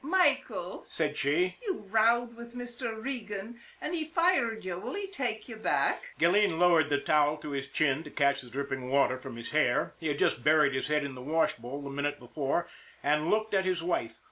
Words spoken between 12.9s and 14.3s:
and looked at his wife.